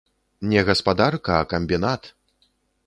Не 0.53 0.63
гаспадарка, 0.69 1.37
а 1.41 1.47
камбінат! 1.53 2.13